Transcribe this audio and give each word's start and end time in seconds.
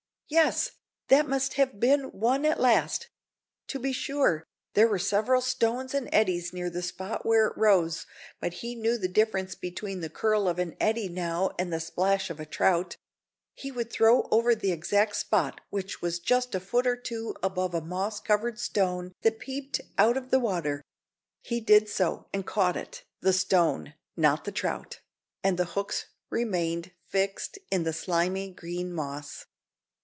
Yes, 0.33 0.71
that 1.09 1.27
must 1.27 1.55
have 1.55 1.77
been 1.77 2.05
one 2.17 2.45
at 2.45 2.57
last; 2.57 3.09
to 3.67 3.77
be 3.77 3.91
sure, 3.91 4.45
there 4.75 4.87
were 4.87 4.97
several 4.97 5.41
stones 5.41 5.93
and 5.93 6.07
eddies 6.13 6.53
near 6.53 6.69
the 6.69 6.81
spot 6.81 7.25
where 7.25 7.47
it 7.47 7.57
rose, 7.57 8.05
but 8.39 8.53
he 8.53 8.73
knew 8.73 8.97
the 8.97 9.09
difference 9.09 9.55
between 9.55 9.99
the 9.99 10.09
curl 10.09 10.47
of 10.47 10.57
an 10.57 10.77
eddy 10.79 11.09
now 11.09 11.51
and 11.59 11.73
the 11.73 11.81
splash 11.81 12.29
of 12.29 12.39
a 12.39 12.45
trout; 12.45 12.95
he 13.55 13.71
would 13.71 13.91
throw 13.91 14.29
over 14.31 14.55
the 14.55 14.71
exact 14.71 15.17
spot, 15.17 15.59
which 15.69 16.01
was 16.01 16.17
just 16.17 16.55
a 16.55 16.61
foot 16.61 16.87
or 16.87 16.95
two 16.95 17.35
above 17.43 17.73
a 17.73 17.81
moss 17.81 18.21
covered 18.21 18.57
stone 18.57 19.11
that 19.23 19.37
peeped 19.37 19.81
out 19.97 20.15
of 20.15 20.31
the 20.31 20.39
water; 20.39 20.81
he 21.41 21.59
did 21.59 21.89
so, 21.89 22.29
and 22.31 22.47
caught 22.47 22.77
it 22.77 23.03
the 23.19 23.33
stone, 23.33 23.95
not 24.15 24.45
the 24.45 24.51
trout 24.53 25.01
and 25.43 25.59
the 25.59 25.65
hooks 25.75 26.05
remained 26.29 26.93
fixed 27.05 27.59
in 27.69 27.83
the 27.83 27.91
slimy 27.91 28.49
green 28.49 28.93
moss. 28.93 29.45